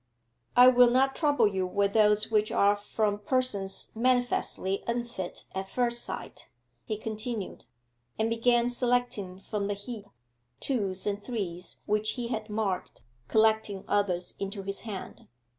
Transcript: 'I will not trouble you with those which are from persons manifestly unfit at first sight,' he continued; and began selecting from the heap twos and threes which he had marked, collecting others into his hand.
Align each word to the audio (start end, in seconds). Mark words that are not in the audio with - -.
'I 0.57 0.69
will 0.69 0.89
not 0.89 1.15
trouble 1.15 1.45
you 1.45 1.67
with 1.67 1.93
those 1.93 2.31
which 2.31 2.51
are 2.51 2.75
from 2.75 3.19
persons 3.19 3.91
manifestly 3.93 4.83
unfit 4.87 5.45
at 5.53 5.69
first 5.69 6.03
sight,' 6.03 6.49
he 6.85 6.97
continued; 6.97 7.65
and 8.17 8.27
began 8.27 8.67
selecting 8.67 9.39
from 9.39 9.67
the 9.67 9.75
heap 9.75 10.07
twos 10.59 11.05
and 11.05 11.23
threes 11.23 11.81
which 11.85 12.13
he 12.13 12.29
had 12.29 12.49
marked, 12.49 13.03
collecting 13.27 13.83
others 13.87 14.33
into 14.39 14.63
his 14.63 14.79
hand. 14.81 15.27